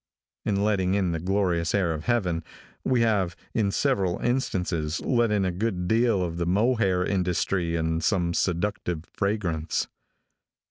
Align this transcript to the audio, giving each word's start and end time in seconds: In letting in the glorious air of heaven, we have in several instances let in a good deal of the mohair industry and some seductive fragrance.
In 0.45 0.63
letting 0.63 0.95
in 0.95 1.11
the 1.11 1.19
glorious 1.19 1.75
air 1.75 1.93
of 1.93 2.05
heaven, 2.05 2.43
we 2.83 3.01
have 3.01 3.35
in 3.53 3.69
several 3.69 4.17
instances 4.17 4.99
let 5.01 5.29
in 5.29 5.45
a 5.45 5.51
good 5.51 5.87
deal 5.87 6.23
of 6.23 6.37
the 6.37 6.47
mohair 6.47 7.05
industry 7.05 7.75
and 7.75 8.03
some 8.03 8.33
seductive 8.33 9.05
fragrance. 9.13 9.85